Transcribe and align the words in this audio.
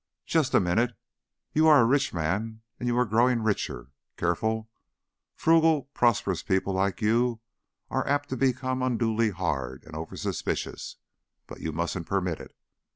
"Just 0.25 0.55
a 0.55 0.59
minute. 0.59 0.93
You 1.53 1.67
are 1.67 1.79
a 1.79 1.85
rich 1.85 2.11
man 2.11 2.63
and 2.79 2.87
you 2.87 2.97
are 2.97 3.05
growing 3.05 3.43
richer. 3.43 3.91
Careful, 4.17 4.67
frugal, 5.35 5.91
prosperous 5.93 6.41
people 6.41 6.73
like 6.73 7.03
you 7.03 7.39
are 7.91 8.07
apt 8.07 8.29
to 8.29 8.35
become 8.35 8.81
unduly 8.81 9.29
hard 9.29 9.83
and 9.85 9.93
oversuspicious; 9.93 10.95
but 11.45 11.59
you 11.61 11.71
mustn't 11.71 12.07
permit 12.07 12.39
it. 12.39 12.55